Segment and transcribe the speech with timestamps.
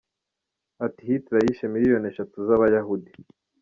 [0.85, 3.09] Ati “Hitler yishe miliyoni eshatu z’Abayahudi.